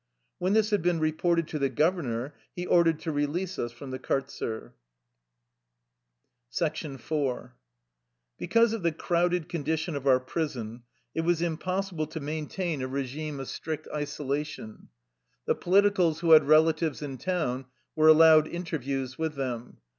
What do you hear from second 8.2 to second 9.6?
Because of the crowded